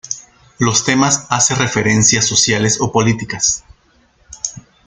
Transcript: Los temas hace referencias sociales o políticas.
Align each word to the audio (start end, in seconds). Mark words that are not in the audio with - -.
Los 0.57 0.83
temas 0.83 1.27
hace 1.29 1.53
referencias 1.53 2.25
sociales 2.25 2.79
o 2.81 2.91
políticas. 2.91 3.63